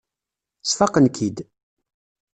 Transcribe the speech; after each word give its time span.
Sfaqen-k-id. 0.69 1.37